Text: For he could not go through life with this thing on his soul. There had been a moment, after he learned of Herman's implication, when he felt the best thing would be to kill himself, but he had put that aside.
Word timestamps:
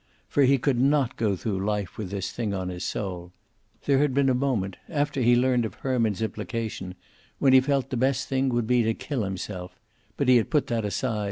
For 0.27 0.41
he 0.45 0.57
could 0.57 0.79
not 0.79 1.15
go 1.15 1.35
through 1.35 1.63
life 1.63 1.95
with 1.95 2.09
this 2.09 2.31
thing 2.31 2.55
on 2.55 2.69
his 2.69 2.83
soul. 2.83 3.31
There 3.85 3.99
had 3.99 4.15
been 4.15 4.29
a 4.29 4.33
moment, 4.33 4.77
after 4.89 5.21
he 5.21 5.35
learned 5.35 5.63
of 5.63 5.75
Herman's 5.75 6.23
implication, 6.23 6.95
when 7.37 7.53
he 7.53 7.61
felt 7.61 7.91
the 7.91 7.97
best 7.97 8.27
thing 8.27 8.49
would 8.49 8.65
be 8.65 8.81
to 8.81 8.95
kill 8.95 9.23
himself, 9.23 9.79
but 10.17 10.27
he 10.27 10.37
had 10.37 10.49
put 10.49 10.65
that 10.65 10.85
aside. 10.85 11.19